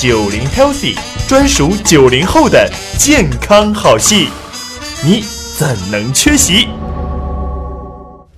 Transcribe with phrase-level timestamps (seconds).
[0.00, 0.98] 九零 Healthy，
[1.28, 4.28] 专属九零后的健康好戏，
[5.04, 5.20] 你
[5.58, 6.68] 怎能缺席？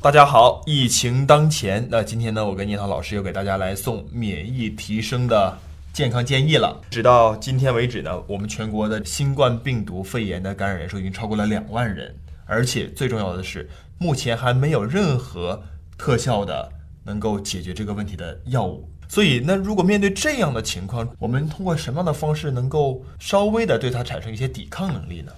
[0.01, 5.56] 大家好，疫情当前，那今天呢，我跟聂涛老师又给大家来送免疫提升的
[5.93, 6.80] 健康建议了。
[6.91, 12.13] 直到今天为止呢，我们全国的新冠病毒肺炎的感染人数已经超过了两万人，
[12.45, 15.63] 而且最重要的是，目前还没有任何
[15.97, 16.69] 特效的
[17.05, 18.91] 能够解决这个问题的药物。
[19.13, 25.30] 所以，那如果面对这样的情况，我们通过什么样的方式能够稍微的对它产生一些抵抗能力呢？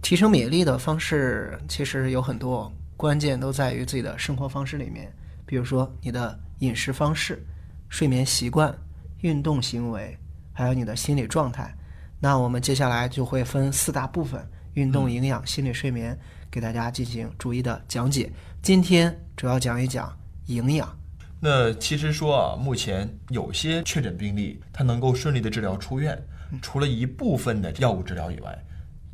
[0.00, 5.12] 提升免疫力的方式其实有很多，关键都在于自己的生活方式里面，
[5.44, 7.46] 比如说你的饮食方式、
[7.90, 8.74] 睡眠习惯、
[9.20, 10.16] 运动行为，
[10.54, 11.76] 还有你的心理状态。
[12.20, 14.42] 那我们接下来就会分四大部分：
[14.72, 16.18] 运动、营养、心理、睡眠，
[16.50, 18.32] 给大家进行逐一的讲解。
[18.62, 20.10] 今天主要讲一讲
[20.46, 20.99] 营养。
[21.42, 26.22] 那其实说啊，目前有些确诊病例，他能够顺利的治疗出院，
[26.60, 28.62] 除了一部分的药物治疗以外，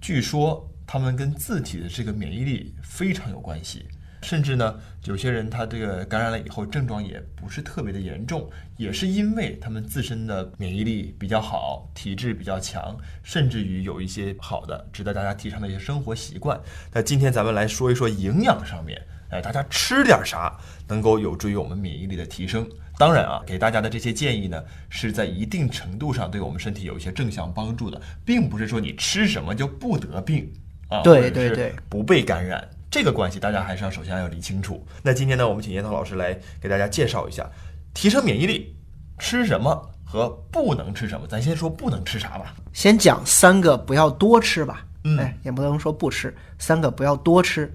[0.00, 3.86] 据说他们跟自体的这个免疫力非常有关系。
[4.22, 4.74] 甚至呢，
[5.04, 16.60] 有些人他这个感染了以后，症状也不是特别的严重，也是因为他们自身的免疫力比较好，体质比较强，甚至于有一些好的值得大家提倡的一些生活习惯。
[16.92, 19.00] 那今天咱们来说一说营养上面。
[19.30, 20.56] 哎，大家吃点啥
[20.88, 22.66] 能够有助于我们免疫力的提升？
[22.98, 30.50] 当然啊，给大家的这些建议呢，是在一定程度上对我们身体有一些正向帮助的，并不是说你吃什么就不得病
[30.88, 34.82] 啊，对对对，不被感染，这个关系大家还是要首先要理清楚。
[35.02, 37.46] 那今天呢，我们请叶涛老师来给大家介绍一下
[37.92, 38.74] 提升免疫力
[39.18, 41.26] 吃什么和不能吃什么。
[41.26, 44.86] 咱先说不能吃啥吧，先讲三个不要多吃吧，
[45.18, 47.70] 哎，也不能说不吃，三个不要多吃。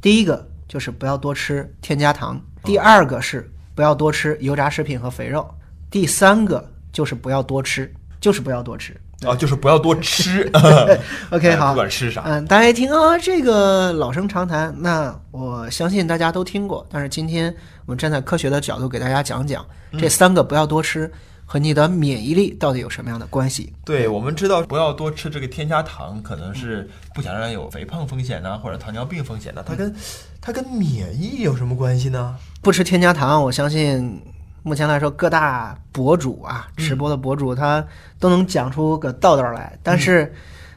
[0.00, 0.48] 第一个。
[0.72, 2.40] 就是不要多吃添加糖。
[2.64, 5.46] 第二个是不要多吃油炸食品和肥肉。
[5.90, 7.92] 第三个就是不要多吃，
[8.22, 10.50] 就是不要多吃啊，就是不要多吃。
[11.28, 16.86] OK，好，不管吃啥，嗯，大家一听啊，这个老生常谈，那我相信大家都听过。
[16.90, 17.54] 但是今天
[17.84, 19.62] 我们站在科学的角度给大家讲讲
[19.98, 21.12] 这三个不要多吃。
[21.52, 23.74] 和你的免疫力到底有什么样的关系？
[23.84, 29.62] 对我们知道，不要多吃这个添加糖，可能是不想让人有肥胖风险呐，或者糖尿病风险呢。
[29.66, 29.94] 它跟
[30.40, 32.34] 它跟免疫有什么关系呢？
[32.62, 34.18] 不吃添加糖，我相信
[34.62, 37.86] 目前来说，各大博主啊，直播的博主他
[38.18, 39.78] 都能讲出个道道来。
[39.82, 40.34] 但是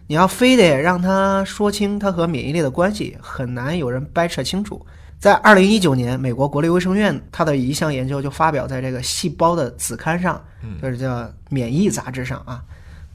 [0.07, 4.85] 你要非得让他说清它和免疫力的关系，很难有人掰扯清楚。
[5.19, 10.43] 在二零一九年，美国国立卫生院它的一项研究就发表在这个《细胞的子刊》上，
[10.81, 12.63] 就是叫《免疫杂志》上啊。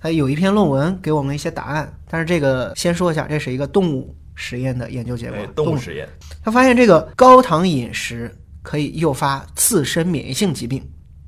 [0.03, 5.39] 它有一篇论文给我们一些答案，但是这个先说一下，这是一个动物实验的研究结果。
[5.55, 6.09] 动物实验，
[6.43, 10.83] 他发现这个高糖饮食可以诱发自身免疫性疾病，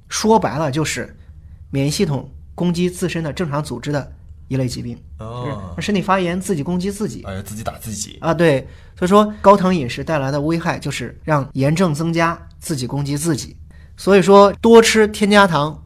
[0.09, 1.15] 说白了就是
[1.71, 4.13] 免疫系统攻击自身的正常组织的。
[4.49, 8.67] 一类疾病，哦，身体发炎，自己攻击自己，哎，自己打自己啊，对，
[8.97, 13.57] 所以说高糖饮食带来的危害就是让炎症增加，自己攻击自己。
[13.97, 15.81] 所以说多吃添加糖，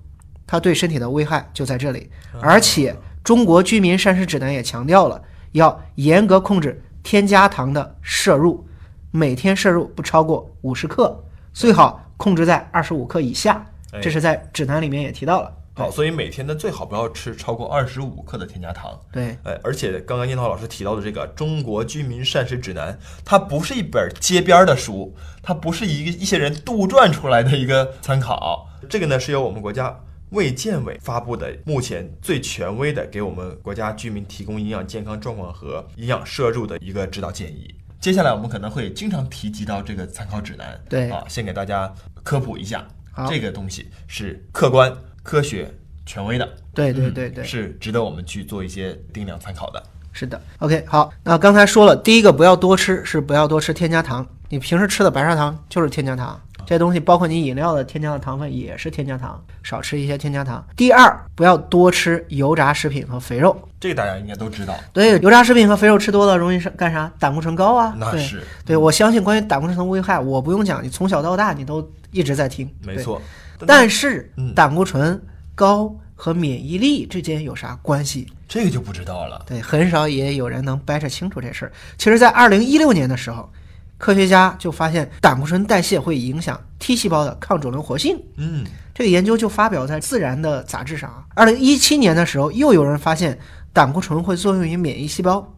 [0.47, 2.11] 它对身体的危害就在这里。
[2.41, 5.22] 而且中国居民膳食指南也强调了，
[5.53, 8.66] 要严格控制添加糖的摄入，
[9.11, 13.65] 每天摄入不超过五十克，最好控制在二十五克以下。
[14.03, 15.53] 这是在指南里面也提到了。
[15.76, 18.98] 好，所以每天呢最好不要吃超过二十五克的添加糖。
[19.12, 22.94] 对，哎，而且刚刚樱桃老师提到的这个《中国居民膳食指南》，
[23.26, 28.66] 它不是一本街边的书，它不是一个一些人杜撰出来的一个参考。
[28.88, 30.00] 这个呢是由我们国家
[30.31, 37.75] 卫健委发布的，目前最权威的，给我们国家居民提供营养健康状况和营养摄入的一个指导建议。
[38.00, 40.81] 接下来我们可能会经常提及到这个参考指南。
[40.88, 41.92] 对，啊，先给大家
[42.22, 42.86] 科普一下，
[43.28, 44.91] 这个东西是客观。
[45.26, 45.69] 科学
[46.06, 49.82] 权威的，对对对对，是值得我们去做一些定量参考的。
[50.12, 54.25] 是的，OK，好，那刚才说了，第一个不要多吃，是不要多吃添加糖。
[54.48, 60.62] 你平时吃的白砂糖就是添加糖，这东西包括你饮料的添加的糖分也是添加糖，少吃一些添加糖。
[60.77, 64.74] 第二，不要多吃油炸食品和肥肉，这个大家应该都知道。
[64.92, 67.10] 对，油炸食品和肥肉吃多了容易是干啥？
[67.18, 67.95] 胆固醇高啊。
[67.97, 68.42] 那是。
[68.65, 72.68] 对，我相信关于胆固醇的危害，我不用讲，你从小到大你都一直在听。
[72.84, 73.22] 没错。
[73.66, 75.21] 但是胆固醇
[75.54, 78.27] 高和免疫力之间有啥关系？
[78.48, 79.42] 这个就不知道了。
[79.47, 81.72] 对，很少也有人能掰扯清楚这事儿。
[81.98, 83.51] 其实，在二零一六年的时候，
[83.98, 88.21] 科学家就发现胆固醇代谢会影响 T 细胞的抗肿瘤活性。
[88.37, 88.65] 嗯，
[88.95, 91.25] 这个研究就发表在《自然》的杂志上。
[91.34, 93.39] 二零一七年的时候，又有人发现
[93.72, 95.54] 胆固醇会作用于免疫细胞，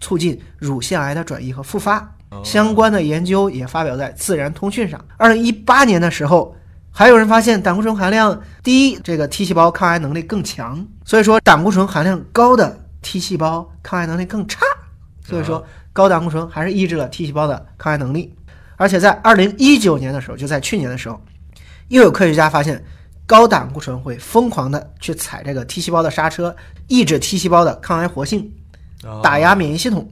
[0.00, 2.14] 促进乳腺癌的转移和复发。
[2.44, 5.02] 相关的研究也发表在《自然通讯》上。
[5.16, 6.54] 二零一八年的时候。
[6.90, 10.84] 还有人发现胆固醇含量低，这个 T 细胞抗癌能力更强。
[11.04, 14.62] 所以说，胆固醇含量高的 T 细胞抗癌能力更差。
[15.24, 15.64] 所以说，
[15.98, 18.32] 高胆固醇还是抑制了 T 细胞的抗癌能力。
[18.76, 21.20] 而且在二零一九年的时候，就在去年的时候，
[21.88, 22.84] 又有科学家发现，
[23.26, 26.54] 高胆固醇会疯狂的去踩这个 T 细胞的刹车，
[26.86, 28.48] 抑制 T 细胞的抗癌活性，
[29.24, 30.08] 打压免疫系统。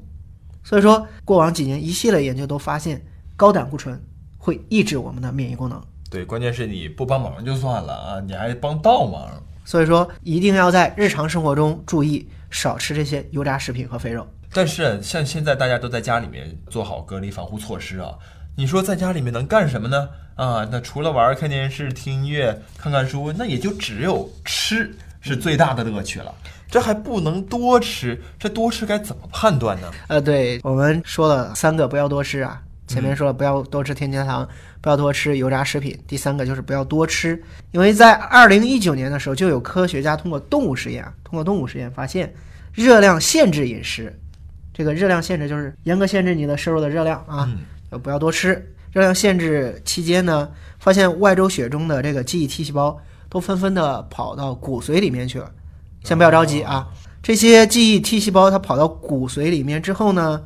[0.64, 3.00] 所以说，过往几年一系列研究都发现，
[3.36, 3.96] 高胆固醇
[4.38, 5.80] 会抑制我们的免疫功能。
[6.10, 9.40] 对，关键是你不帮忙就算了啊，你还帮倒忙。
[9.64, 14.26] 所以说，一定要在日常生活中注意少吃这些油炸食品和肥肉。
[14.52, 18.14] 但是像现在大家都在家里面做好隔离防护措施啊，
[18.56, 20.08] 你说在家里面能干什么呢？
[20.34, 26.34] 啊，那除了玩、看电视、听音乐、看看书，那也就只有吃是最大的乐趣了。
[26.68, 29.90] 这还不能多吃，这多吃该怎么判断呢？
[30.08, 34.46] 呃，对我们说了三个不要多吃啊，前面说了不要多吃添加糖，
[34.80, 37.40] 不要多吃油炸食品，第三个就是不要多吃，
[37.70, 42.34] 因为在二零一九年的时候就有科学家通过动物实验啊，通过动物实验发现，
[42.74, 44.14] 热量限制饮食，
[44.76, 47.50] 这个热量限制就是严格限制你的摄入的热量啊，
[47.90, 48.52] 就不要多吃。
[48.92, 50.46] 热量限制期间呢，
[50.78, 52.98] 发现外周血中的这个记忆 T 细胞
[53.30, 55.50] 都纷纷的跑到骨髓里面去了。
[56.04, 56.86] 先不要着急啊，
[57.22, 60.42] 这些记忆 T 细胞它跑到骨髓里面之后呢，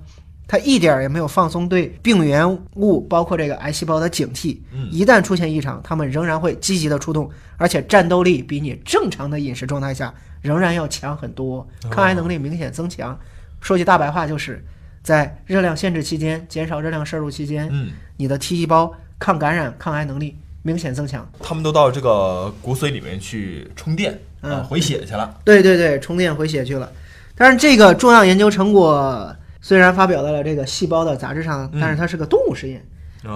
[0.47, 4.59] 它一点儿也没有放松对病原物，包括这个癌细胞的警惕。
[4.93, 13.19] 一旦出现异常，它们仍然会积极的出动，而且战斗力比你正常的饮食状态下仍然要强很多，抗癌能力明显增强。
[13.61, 14.65] 说句大白话，就是
[15.03, 21.31] 在热量限制期间，减少热量摄入期间，嗯，你的 T 细胞抗感染、抗癌能力明显增强。
[21.41, 25.39] 他们都到这个骨髓里面去充电啊，回血去了。
[25.45, 26.91] 对对对，充电回血去了。
[27.35, 32.85] 但是这个重要研究成果虽然发表在了这个《细胞》的杂志上，但是它是个动物实验，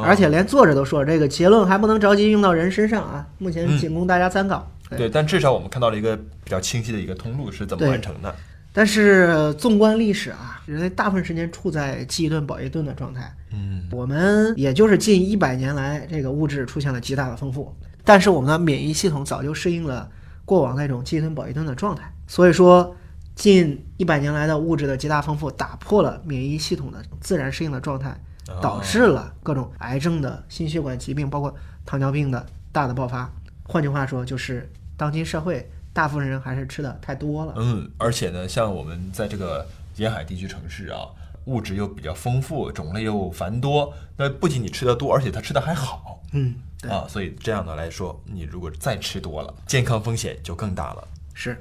[0.02, 4.70] 而且连作者都说这个结论还不能着急用到人身上啊，目前仅供大家参考。
[4.90, 8.34] 对，但至少我们看到了一个比较清晰的一个通路是怎么完成的。
[8.76, 13.32] 但是纵观历史啊，人类大部分时间处在饥一顿饱一顿的状态。
[13.52, 17.72] 嗯，我们也就是近一百年来，这个物质出现了极大的丰富，
[18.02, 20.10] 但是我们的免疫系统早就适应了
[20.44, 22.12] 过往那种饥一顿饱一顿的状态。
[22.26, 22.96] 所以说，
[23.36, 28.20] 近一百年来的物质的极大丰富，打破了免疫系统的自然适应的状态，
[28.60, 31.54] 导致了各种癌症的心血管疾病，包括
[31.86, 33.30] 糖尿病的大的爆发。
[33.62, 35.70] 换句话说，就是当今社会。
[35.94, 37.54] 大部分人还是吃的太多了。
[37.56, 41.06] 嗯，而且呢，像我们在这个沿海地区城市啊，
[41.46, 43.94] 物质又比较丰富，种类又繁多。
[44.16, 46.20] 那不仅你吃的多，而且他吃的还好。
[46.32, 46.56] 嗯，
[46.90, 51.08] 啊，所以这样的来说，你如果再吃多了，健康风险就更大了。
[51.32, 51.56] 是。